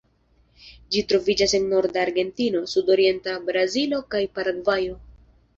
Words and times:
Ĝi 0.95 1.03
troviĝas 1.11 1.53
en 1.57 1.67
norda 1.75 2.01
Argentino, 2.05 2.63
sudorienta 2.73 3.39
Brazilo 3.51 4.01
kaj 4.15 4.23
Paragvajo. 4.39 4.99